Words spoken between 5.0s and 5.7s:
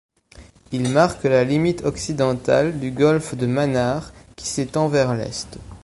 l'est.